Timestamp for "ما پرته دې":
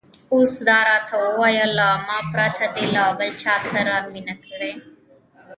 2.07-2.85